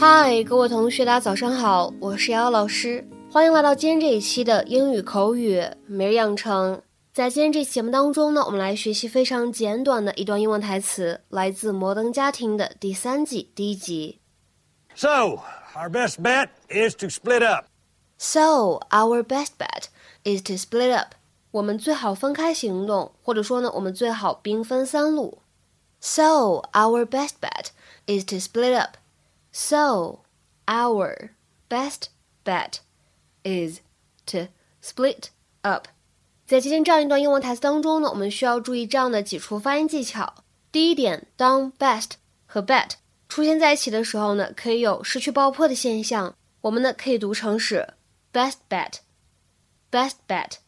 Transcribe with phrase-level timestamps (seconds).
[0.00, 6.80] 嗨，各位同学，大家早上好，我是瑶瑶老师，欢迎来到今天这一期的英语口语每日养成。
[7.12, 14.20] 在今天这期节目当中呢，我们来学习非常简短的一段英文台词，来自《摩登家庭》的第三季第一集。
[14.94, 15.40] So,
[15.74, 17.64] our best bet is to split up.
[18.18, 19.86] So, our best bet
[20.22, 21.16] is to split up.
[21.50, 25.38] 我们最好分开行动，或者说呢，我们最好兵分三路。
[26.00, 27.70] So, our best bet
[28.06, 28.90] is to split up.
[29.60, 30.20] So,
[30.68, 31.30] our
[31.68, 32.10] best
[32.44, 32.78] bet
[33.42, 33.80] is
[34.26, 34.46] to
[34.80, 35.30] split
[35.62, 35.88] up.
[36.46, 40.44] 在今天这样一段英文台词当中呢，我们需要注意这样的几处发音技巧。
[40.70, 42.12] 第一点，当 best
[42.46, 42.90] 和 bet
[43.28, 47.94] 出现在一起的时候呢，可以有失去爆破的现象，我们呢可以读成是
[48.32, 50.58] best bet，best bet。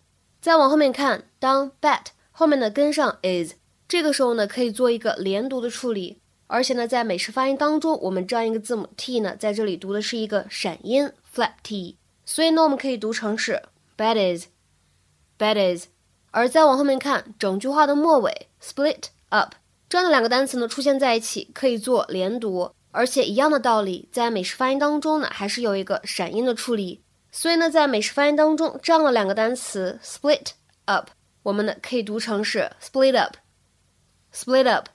[0.40, 3.52] 再往后面看，当 bet 后面呢跟上 is，
[3.86, 6.19] 这个时候呢可以做一个连读的处理。
[6.52, 13.62] 而且呢，在美式发音当中，我们这样一个字母 t 呢，在这里读的是一个闪音 flat t，所以呢，我们可以读成是
[13.96, 15.86] bed is，bed is。
[16.32, 19.54] 而再往后面看，整句话的末尾 split up
[19.88, 27.00] 这样的两个单词呢出现在一起，可以做连读，而且一样的道理，在美式发音当中呢，还是有一个闪音的处理。
[27.30, 30.48] 所以呢，在美式发音当中，这样的两个单词 split
[30.86, 31.10] up，
[31.44, 34.88] 我们呢可以读成是 split up，split up。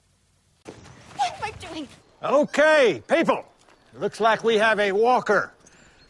[2.26, 3.44] Okay, people.
[3.98, 5.52] Looks like we have a walker.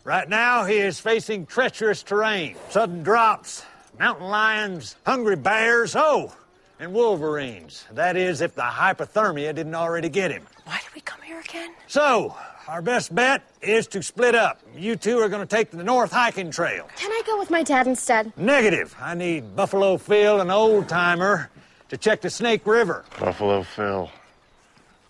[0.02, 3.64] Right now, he is facing treacherous terrain, sudden drops,
[3.98, 6.32] mountain lions, hungry bears, oh,
[6.80, 7.84] and wolverines.
[7.92, 10.44] That is, if the hypothermia didn't already get him.
[10.64, 11.72] Why did we come here again?
[11.86, 12.34] So,
[12.66, 14.60] our best bet is to split up.
[14.74, 16.88] You two are going to take the North Hiking Trail.
[16.96, 18.32] Can I go with my dad instead?
[18.38, 18.94] Negative.
[18.98, 21.50] I need Buffalo Phil, an old timer,
[21.90, 23.04] to check the Snake River.
[23.20, 24.10] Buffalo Phil.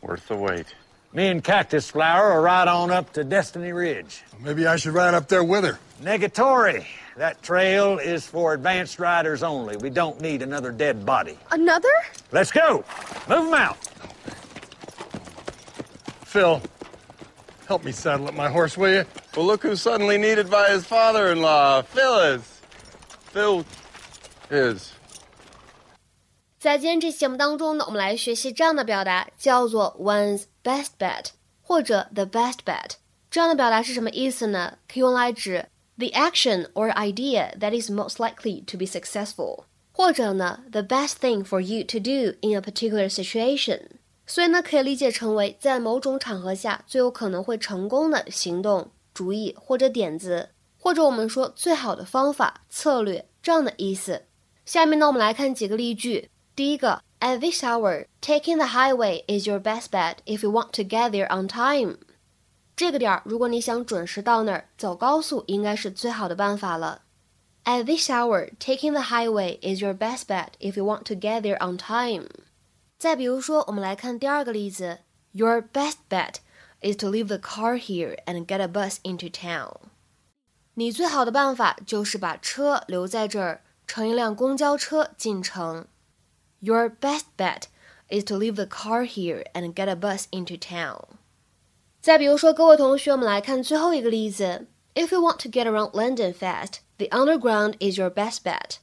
[0.03, 0.75] Worth the wait.
[1.17, 4.23] Me and Cactus Flower will ride on up to Destiny Ridge.
[4.39, 5.79] Maybe I should ride up there with her.
[6.03, 6.85] Negatory.
[7.17, 9.79] That trail is for advanced riders only.
[9.79, 11.39] We don't need another dead body.
[11.51, 11.89] Another?
[12.33, 12.85] Let's go.
[13.31, 13.79] Move them out.
[16.27, 16.61] Phil,
[17.67, 19.05] help me saddle up my horse, will you?
[19.35, 21.81] Well, look who's suddenly needed by his father-in-law.
[21.81, 22.43] Phil is.
[23.31, 23.65] Phil
[24.51, 24.93] is.
[26.67, 31.27] 在今天这期节目当中呢，我们来学习这样的表达，叫做 one's best bet
[31.63, 32.95] 或者 the best bet。
[33.31, 34.77] 这样的表达是什么意思呢？
[34.93, 39.63] 可以用来指 the action or idea that is most likely to be successful，
[39.93, 43.83] 或者呢 the best thing for you to do in a particular situation。
[44.27, 50.49] 所以呢，可以理解成为在某种场合下最有可能会成功的行动、主意或者点子，
[50.81, 54.25] 或者我们说最好的方法、策略这样的意思。
[54.65, 56.29] 下面呢，我们来看几个例句。
[56.56, 61.28] 第一个，At this hour, taking the highway is your best bet if you want to get there
[61.30, 61.98] on time。
[62.76, 67.04] 这个点儿，如果你想准时到那儿，走高速应该是最好的办法了。
[67.64, 71.60] At this hour, taking the highway is your best bet if you want to get there
[71.64, 72.28] on time。
[72.98, 75.00] 再比如说，我们来看第二个例子，
[75.32, 76.36] Your best bet
[76.82, 79.74] is to leave the car here and get a bus into town。
[80.74, 85.86] 你最好的办法就是把车留在这儿，乘一辆公交车进城。
[86.60, 87.64] Your best bet
[88.10, 91.18] is to leave the car here and get a bus into town.
[92.02, 94.68] 再比如说，各位同学，我们来看最后一个例子。
[94.94, 98.78] If you want to get around London fast, the underground is your best bet.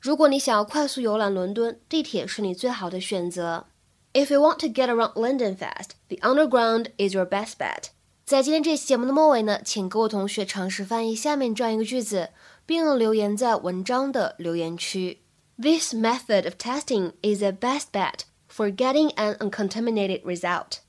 [0.00, 3.66] 如果你想要快速游览伦敦，地铁是你最好的选择。
[4.12, 7.90] If you want to get around London fast, the underground is your best bet.
[8.24, 12.30] 在今天这期节目的末尾呢，请各位同学尝试翻译下面这样一个句子，
[12.64, 15.20] 并留言在文章的留言区。
[15.60, 20.80] this method of testing is a best bet for getting an uncontaminated result.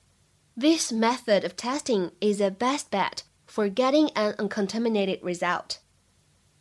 [0.57, 5.78] This method of testing is a best bet for getting an uncontaminated result.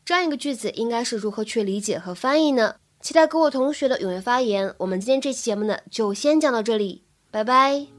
[0.05, 2.76] 这样一个句子应该是如何去理解和翻译呢？
[3.00, 4.75] 期待各位同学的踊跃发言。
[4.79, 7.98] 我们今天这期节目呢，就先讲到这里，拜拜。